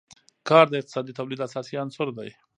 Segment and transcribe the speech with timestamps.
[0.49, 2.29] کار د اقتصادي تولید اساسي عنصر دی.